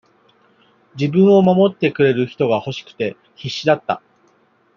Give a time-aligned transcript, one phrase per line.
[0.97, 4.01] 自分を守ってくれる人が欲しくて、必死だった。